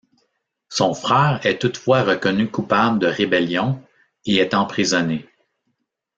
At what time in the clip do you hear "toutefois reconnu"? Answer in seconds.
1.59-2.49